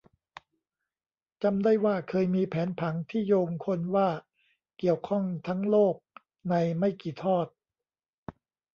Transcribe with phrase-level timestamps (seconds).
[1.43, 4.09] จำได้ว่าเคยมีแผนผังที่โยงคนว่า
[4.77, 5.95] เกี่ยวข้องทั้งโลก
[6.49, 7.47] ในไม่กี่ทอด